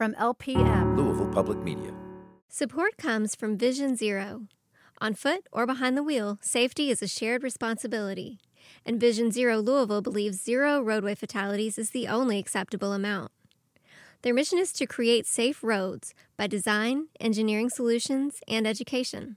[0.00, 1.92] From LPM, Louisville Public Media.
[2.48, 4.46] Support comes from Vision Zero.
[4.98, 8.38] On foot or behind the wheel, safety is a shared responsibility.
[8.86, 13.30] And Vision Zero Louisville believes zero roadway fatalities is the only acceptable amount.
[14.22, 19.36] Their mission is to create safe roads by design, engineering solutions, and education.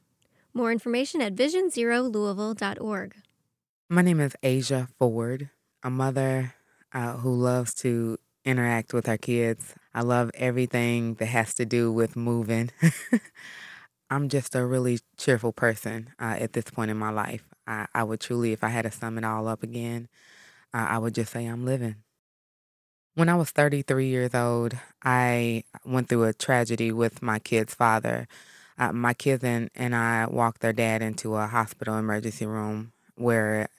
[0.54, 3.16] More information at visionzerolouisville.org.
[3.89, 5.50] My name is Asia Ford,
[5.84, 6.54] a mother
[6.93, 9.75] uh, who loves to interact with her kids.
[9.93, 12.71] I love everything that has to do with moving.
[14.09, 17.43] I'm just a really cheerful person uh, at this point in my life.
[17.67, 20.07] I, I, would truly, if I had to sum it all up again,
[20.73, 21.95] uh, I would just say I'm living.
[23.15, 28.27] When I was 33 years old, I went through a tragedy with my kid's father.
[28.77, 33.70] Uh, my kids and, and I walked their dad into a hospital emergency room where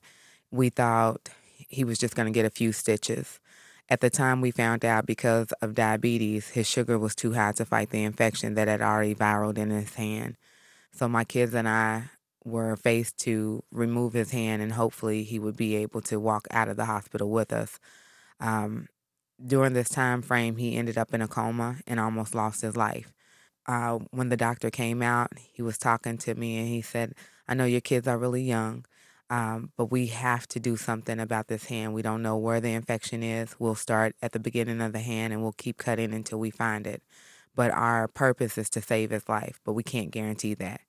[0.53, 1.31] we thought
[1.69, 3.41] he was just going to get a few stitches.
[3.89, 7.65] At the time, we found out because of diabetes, his sugar was too high to
[7.67, 10.37] fight the infection that had already viraled in his hand.
[10.93, 12.05] So my kids and I
[12.45, 16.69] were faced to remove his hand, and hopefully he would be able to walk out
[16.69, 17.79] of the hospital with us.
[18.41, 18.89] Um,
[19.45, 23.13] during this time frame, he ended up in a coma and almost lost his life.
[23.67, 27.15] Uh, when the doctor came out, he was talking to me and he said,
[27.49, 28.85] I know your kids are really young,
[29.31, 31.95] um, but we have to do something about this hand.
[31.95, 33.57] We don't know where the infection is.
[33.59, 36.87] We'll start at the beginning of the hand and we'll keep cutting until we find
[36.87, 37.03] it.
[37.55, 40.81] But our purpose is to save his life, but we can't guarantee that.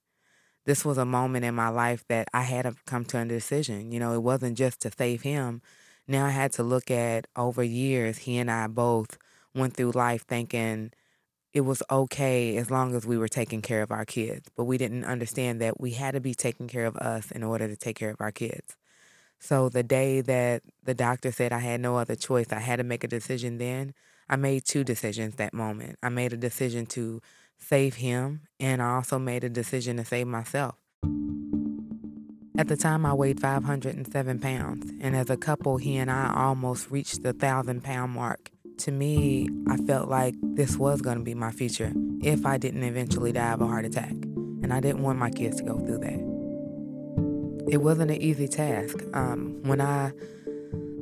[0.65, 3.91] This was a moment in my life that I had to come to a decision.
[3.91, 5.61] You know, it wasn't just to save him.
[6.07, 9.17] Now I had to look at over years, he and I both
[9.53, 10.91] went through life thinking,
[11.55, 14.49] it was okay as long as we were taking care of our kids.
[14.57, 17.65] But we didn't understand that we had to be taking care of us in order
[17.69, 18.75] to take care of our kids.
[19.39, 22.83] So the day that the doctor said I had no other choice, I had to
[22.83, 23.93] make a decision then.
[24.29, 25.97] I made two decisions that moment.
[26.03, 27.21] I made a decision to
[27.57, 30.75] save him, and I also made a decision to save myself.
[32.57, 36.91] At the time, I weighed 507 pounds, and as a couple, he and I almost
[36.91, 41.33] reached the thousand pound mark to me, I felt like this was going to be
[41.33, 41.91] my future
[42.21, 44.11] if I didn't eventually die of a heart attack.
[44.11, 47.71] And I didn't want my kids to go through that.
[47.71, 48.97] It wasn't an easy task.
[49.13, 50.11] Um, when I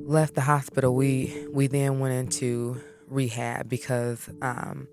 [0.06, 4.88] left the hospital, we, we then went into rehab because um,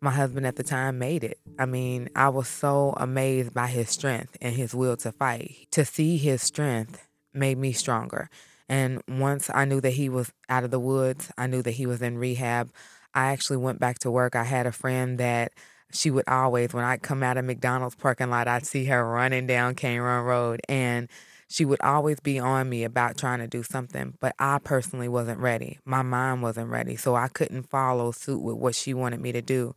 [0.00, 1.38] my husband at the time made it.
[1.58, 5.66] I mean, I was so amazed by his strength and his will to fight.
[5.72, 8.28] To see his strength made me stronger.
[8.68, 11.86] And once I knew that he was out of the woods, I knew that he
[11.86, 12.72] was in rehab.
[13.14, 14.34] I actually went back to work.
[14.34, 15.52] I had a friend that
[15.92, 19.46] she would always, when I'd come out of McDonald's parking lot, I'd see her running
[19.46, 20.60] down Cane Run Road.
[20.68, 21.08] And
[21.48, 24.14] she would always be on me about trying to do something.
[24.18, 25.78] But I personally wasn't ready.
[25.84, 26.96] My mind wasn't ready.
[26.96, 29.74] So I couldn't follow suit with what she wanted me to do.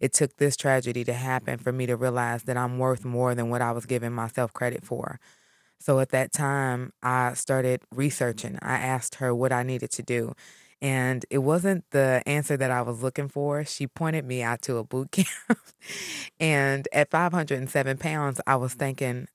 [0.00, 3.50] It took this tragedy to happen for me to realize that I'm worth more than
[3.50, 5.20] what I was giving myself credit for.
[5.80, 8.58] So at that time, I started researching.
[8.62, 10.34] I asked her what I needed to do.
[10.82, 13.64] And it wasn't the answer that I was looking for.
[13.64, 15.28] She pointed me out to a boot camp.
[16.40, 19.28] and at 507 pounds, I was thinking,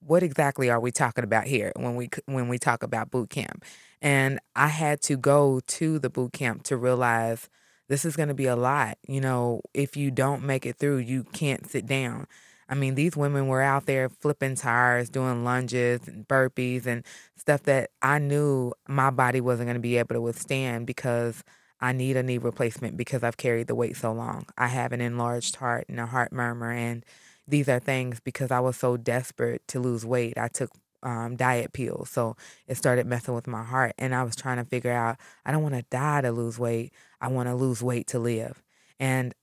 [0.00, 3.64] what exactly are we talking about here when we when we talk about boot camp?
[4.02, 7.48] And I had to go to the boot camp to realize
[7.88, 8.98] this is going to be a lot.
[9.08, 12.26] You know, if you don't make it through, you can't sit down.
[12.68, 17.04] I mean, these women were out there flipping tires, doing lunges and burpees and
[17.36, 21.44] stuff that I knew my body wasn't going to be able to withstand because
[21.80, 24.46] I need a knee replacement because I've carried the weight so long.
[24.56, 26.72] I have an enlarged heart and a heart murmur.
[26.72, 27.04] And
[27.46, 30.38] these are things because I was so desperate to lose weight.
[30.38, 30.70] I took
[31.02, 32.10] um, diet pills.
[32.10, 33.92] So it started messing with my heart.
[33.98, 36.92] And I was trying to figure out I don't want to die to lose weight.
[37.20, 38.62] I want to lose weight to live.
[38.98, 39.34] And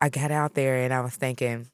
[0.00, 1.68] I got out there and I was thinking,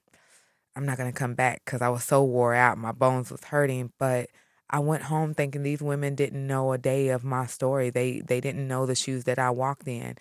[0.75, 2.78] I'm not going to come back because I was so wore out.
[2.78, 3.93] My bones was hurting.
[3.99, 4.31] But
[4.71, 7.91] I went home thinking these women didn't know a day of my story.
[7.91, 10.16] They they didn't know the shoes that I walked in.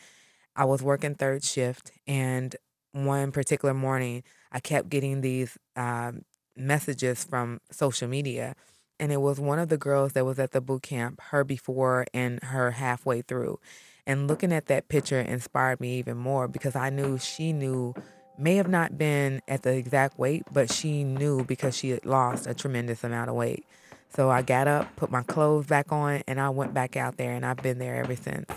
[0.55, 2.55] I was working third shift, and
[2.91, 6.23] one particular morning, I kept getting these um,
[6.57, 8.55] messages from social media,
[8.99, 12.05] and it was one of the girls that was at the boot camp, her before
[12.13, 13.59] and her halfway through.
[14.05, 17.93] And looking at that picture inspired me even more because I knew she knew
[18.37, 22.47] may have not been at the exact weight, but she knew because she had lost
[22.47, 23.65] a tremendous amount of weight.
[24.09, 27.31] So I got up, put my clothes back on, and I went back out there,
[27.31, 28.49] and I've been there ever since.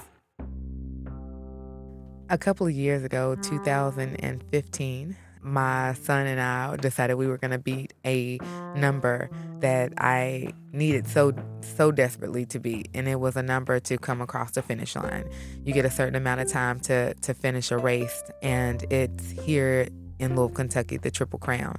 [2.31, 7.59] A couple of years ago, 2015, my son and I decided we were going to
[7.59, 8.39] beat a
[8.75, 9.29] number
[9.61, 14.21] that I needed so so desperately to beat, and it was a number to come
[14.21, 15.29] across the finish line.
[15.65, 19.89] You get a certain amount of time to to finish a race, and it's here
[20.19, 21.77] in Louisville, Kentucky, the Triple Crown.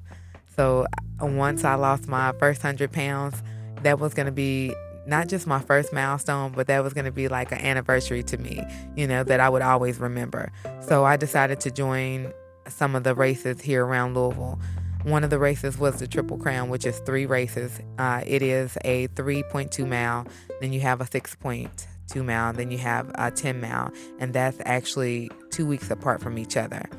[0.55, 0.85] So
[1.21, 3.41] uh, once I lost my first hundred pounds,
[3.81, 4.73] that was going to be
[5.07, 8.37] not just my first milestone, but that was going to be like an anniversary to
[8.37, 8.63] me,
[8.95, 10.51] you know, that I would always remember.
[10.81, 12.33] So I decided to join
[12.67, 14.59] some of the races here around Louisville.
[15.03, 17.79] One of the races was the Triple Crown, which is three races.
[17.99, 20.25] Uh, it is a 3.2 mile,
[20.61, 25.29] then you have a 6.2 mile, then you have a 10 mile, and that's actually
[25.51, 26.89] two weeks apart from each other.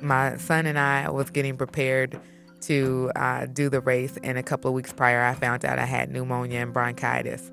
[0.00, 2.18] My son and I was getting prepared
[2.62, 5.84] to uh, do the race, and a couple of weeks prior, I found out I
[5.84, 7.50] had pneumonia and bronchitis.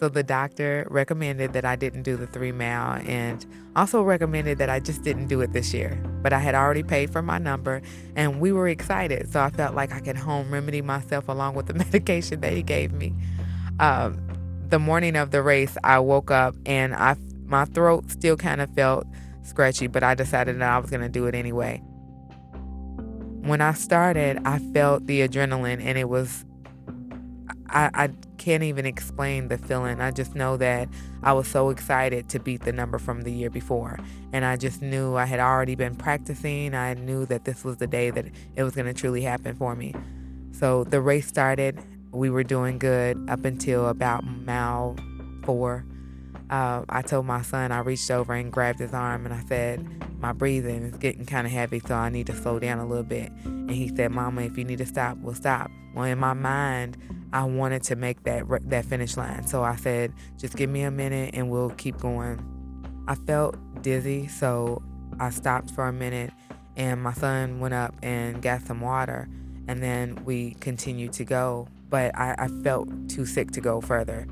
[0.00, 3.44] So the doctor recommended that I didn't do the three mile and
[3.76, 6.02] also recommended that I just didn't do it this year.
[6.22, 7.82] But I had already paid for my number
[8.16, 9.30] and we were excited.
[9.30, 12.62] So I felt like I could home remedy myself along with the medication that he
[12.62, 13.14] gave me.
[13.78, 14.26] Um,
[14.70, 18.72] the morning of the race, I woke up and I my throat still kind of
[18.74, 19.06] felt
[19.42, 21.82] scratchy, but I decided that I was going to do it anyway.
[23.42, 26.46] When I started, I felt the adrenaline and it was
[27.68, 30.00] I, I can't even explain the feeling.
[30.00, 30.88] I just know that
[31.22, 33.98] I was so excited to beat the number from the year before.
[34.32, 36.74] And I just knew I had already been practicing.
[36.74, 38.24] I knew that this was the day that
[38.56, 39.94] it was going to truly happen for me.
[40.52, 41.78] So the race started.
[42.12, 44.96] We were doing good up until about mile
[45.44, 45.84] four.
[46.50, 49.86] Uh, I told my son, I reached over and grabbed his arm and I said,
[50.20, 53.04] My breathing is getting kind of heavy, so I need to slow down a little
[53.04, 53.30] bit.
[53.44, 55.70] And he said, Mama, if you need to stop, we'll stop.
[55.94, 56.96] Well, in my mind,
[57.32, 59.46] I wanted to make that that finish line.
[59.46, 62.44] So I said, just give me a minute and we'll keep going.
[63.06, 64.82] I felt dizzy, so
[65.20, 66.32] I stopped for a minute
[66.76, 69.28] and my son went up and got some water
[69.68, 71.68] and then we continued to go.
[71.88, 74.26] But I, I felt too sick to go further.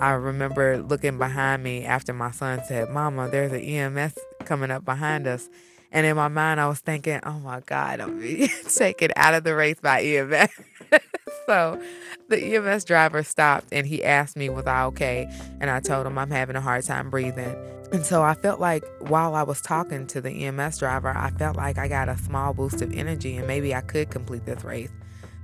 [0.00, 4.84] I remember looking behind me after my son said, Mama, there's an EMS coming up
[4.84, 5.48] behind us.
[5.90, 9.42] And in my mind, I was thinking, oh my God, I'm being taken out of
[9.42, 10.50] the race by EMS.
[11.46, 11.82] so
[12.28, 15.26] the EMS driver stopped and he asked me, Was I okay?
[15.60, 17.56] And I told him I'm having a hard time breathing.
[17.90, 21.56] And so I felt like while I was talking to the EMS driver, I felt
[21.56, 24.90] like I got a small boost of energy and maybe I could complete this race.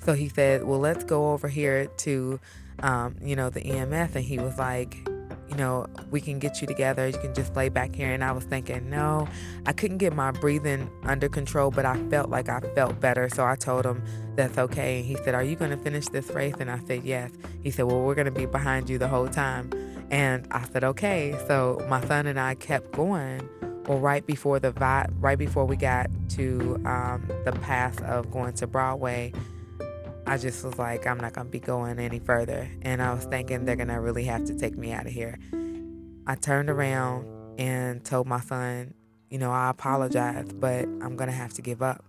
[0.05, 2.39] So he said, Well, let's go over here to,
[2.83, 4.17] um, you know, the EMS.
[4.17, 5.09] And he was like,
[5.49, 7.07] you know, we can get you together.
[7.07, 8.11] You can just lay back here.
[8.11, 9.29] And I was thinking, no,
[9.67, 13.29] I couldn't get my breathing under control, but I felt like I felt better.
[13.29, 14.03] So I told him
[14.37, 14.99] that's okay.
[14.99, 16.55] And he said, Are you going to finish this race?
[16.59, 17.31] And I said, Yes.
[17.63, 19.71] He said, Well, we're going to be behind you the whole time.
[20.11, 21.39] And I said, Okay.
[21.47, 23.49] So my son and I kept going.
[23.87, 28.55] Well, right before the vi- right before we got to um, the path of going
[28.55, 29.33] to Broadway,
[30.27, 32.69] I just was like, I'm not going to be going any further.
[32.83, 35.39] And I was thinking they're going to really have to take me out of here.
[36.27, 37.27] I turned around
[37.59, 38.95] and told my son,
[39.29, 42.05] you know, I apologize, but I'm going to have to give up.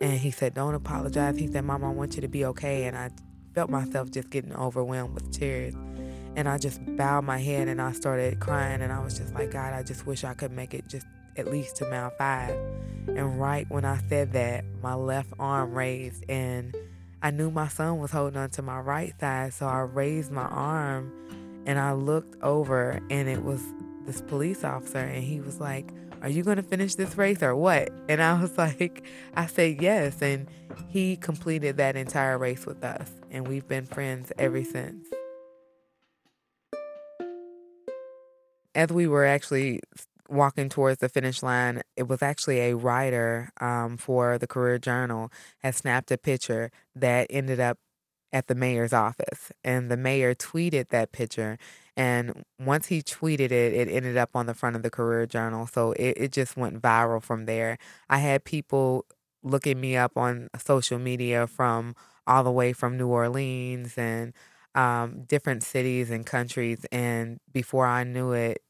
[0.00, 1.38] And he said, Don't apologize.
[1.38, 2.84] He said, Mom, I want you to be okay.
[2.84, 3.10] And I
[3.54, 5.74] felt myself just getting overwhelmed with tears.
[6.34, 8.82] And I just bowed my head and I started crying.
[8.82, 11.06] And I was just like, God, I just wish I could make it just
[11.36, 12.56] at least to mile five.
[13.06, 16.74] And right when I said that, my left arm raised and
[17.24, 20.46] I knew my son was holding on to my right side, so I raised my
[20.46, 21.12] arm
[21.66, 23.62] and I looked over and it was
[24.06, 25.88] this police officer and he was like,
[26.20, 27.90] Are you gonna finish this race or what?
[28.08, 29.04] And I was like,
[29.34, 30.20] I said yes.
[30.20, 30.48] And
[30.88, 35.06] he completed that entire race with us and we've been friends ever since.
[38.74, 39.80] As we were actually
[40.32, 45.30] walking towards the finish line, it was actually a writer um, for the Courier Journal
[45.60, 47.78] had snapped a picture that ended up
[48.32, 51.58] at the mayor's office, and the mayor tweeted that picture.
[51.96, 55.66] And once he tweeted it, it ended up on the front of the Courier Journal.
[55.66, 57.76] So it, it just went viral from there.
[58.08, 59.04] I had people
[59.42, 61.94] looking me up on social media from
[62.26, 64.32] all the way from New Orleans and
[64.74, 66.86] um, different cities and countries.
[66.90, 68.62] And before I knew it,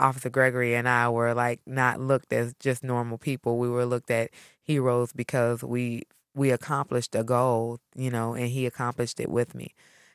[0.00, 3.58] Officer Gregory and I were like not looked as just normal people.
[3.58, 4.30] We were looked at
[4.62, 6.02] heroes because we
[6.34, 9.74] we accomplished a goal, you know, and he accomplished it with me.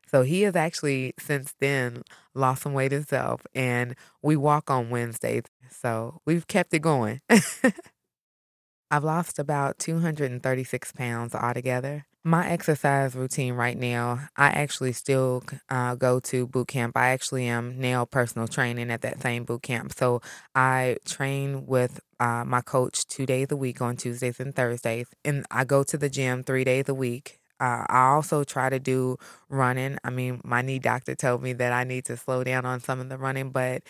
[0.10, 2.04] So he has actually since then
[2.34, 5.44] lost some weight himself and we walk on Wednesdays.
[5.70, 7.22] So we've kept it going.
[8.92, 12.07] I've lost about 236 pounds altogether.
[12.24, 16.98] My exercise routine right now, I actually still uh, go to boot camp.
[16.98, 19.94] I actually am now personal training at that same boot camp.
[19.94, 20.22] So
[20.54, 25.46] I train with uh, my coach two days a week on Tuesdays and Thursdays, and
[25.52, 27.40] I go to the gym three days a week.
[27.62, 29.98] Uh, I also try to do running.
[30.04, 33.00] I mean, my knee doctor told me that I need to slow down on some
[33.00, 33.84] of the running, but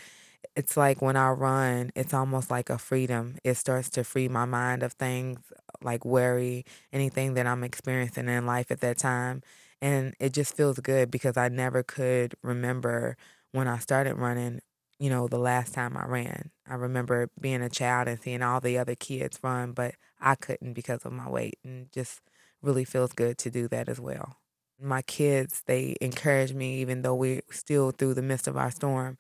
[0.56, 3.38] it's like when I run, it's almost like a freedom.
[3.44, 5.40] It starts to free my mind of things
[5.84, 9.42] like worry, anything that I'm experiencing in life at that time.
[9.82, 13.16] And it just feels good because I never could remember
[13.52, 14.62] when I started running,
[15.00, 16.52] you know, the last time I ran.
[16.68, 20.74] I remember being a child and seeing all the other kids run, but I couldn't
[20.74, 21.60] because of my weight.
[21.64, 22.22] And just
[22.62, 24.38] really feels good to do that as well.
[24.80, 29.18] My kids, they encourage me, even though we're still through the midst of our storm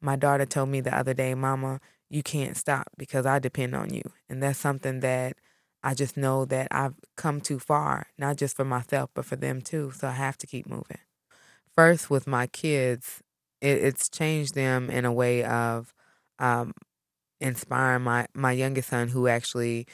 [0.00, 3.92] my daughter told me the other day, Mama, you can't stop because I depend on
[3.92, 4.02] you.
[4.28, 5.36] And that's something that
[5.86, 9.60] I just know that I've come too far, not just for myself, but for them
[9.60, 9.92] too.
[9.94, 10.98] So I have to keep moving.
[11.76, 13.22] First, with my kids,
[13.60, 15.94] it, it's changed them in a way of
[16.40, 16.72] um,
[17.40, 19.86] inspiring my, my youngest son, who actually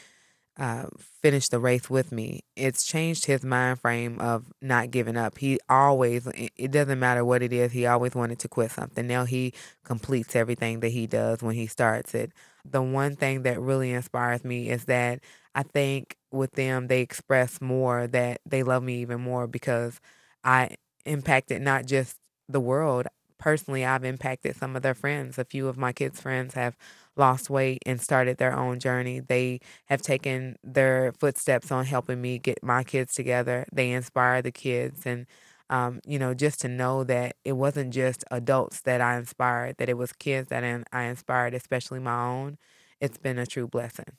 [0.58, 0.86] uh,
[1.22, 5.38] finish the race with me, it's changed his mind frame of not giving up.
[5.38, 9.06] He always, it doesn't matter what it is, he always wanted to quit something.
[9.06, 12.32] Now he completes everything that he does when he starts it.
[12.64, 15.20] The one thing that really inspires me is that
[15.54, 20.00] I think with them, they express more that they love me even more because
[20.44, 22.16] I impacted not just
[22.48, 23.06] the world.
[23.38, 25.38] Personally, I've impacted some of their friends.
[25.38, 26.76] A few of my kids' friends have
[27.16, 29.18] lost weight and started their own journey.
[29.20, 33.66] They have taken their footsteps on helping me get my kids together.
[33.72, 35.26] They inspire the kids and
[35.72, 39.88] um, you know, just to know that it wasn't just adults that I inspired, that
[39.88, 40.62] it was kids that
[40.92, 42.58] I inspired, especially my own.
[43.00, 44.12] It's been a true blessing.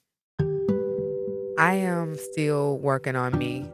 [1.60, 3.70] I am still working on me.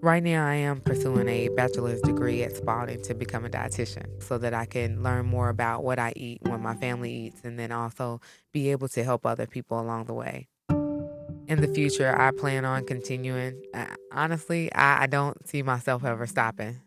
[0.00, 4.38] Right now, I am pursuing a bachelor's degree at Spalding to become a dietitian so
[4.38, 7.72] that I can learn more about what I eat, what my family eats, and then
[7.72, 8.20] also
[8.52, 10.46] be able to help other people along the way.
[11.48, 13.60] In the future, I plan on continuing.
[13.74, 16.80] Uh, honestly, I, I don't see myself ever stopping.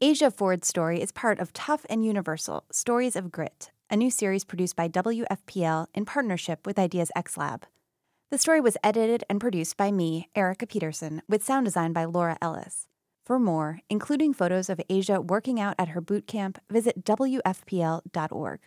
[0.00, 4.44] Asia Ford's story is part of Tough and Universal Stories of Grit, a new series
[4.44, 7.66] produced by WFPL in partnership with Ideas X Lab.
[8.30, 12.38] The story was edited and produced by me, Erica Peterson, with sound design by Laura
[12.40, 12.86] Ellis.
[13.26, 18.60] For more, including photos of Asia working out at her boot camp, visit WFPL.org.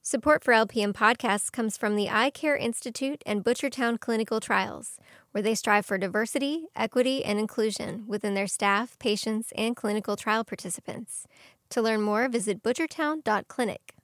[0.00, 4.96] Support for LPM podcasts comes from the Eye Care Institute and Butchertown Clinical Trials,
[5.32, 10.44] where they strive for diversity, equity, and inclusion within their staff, patients, and clinical trial
[10.44, 11.26] participants.
[11.70, 13.94] To learn more, visit butchertown.clinic.